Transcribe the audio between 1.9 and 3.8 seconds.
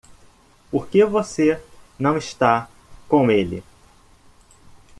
não está com ele?